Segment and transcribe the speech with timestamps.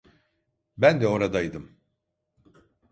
[0.77, 1.77] Ben de oradaydım.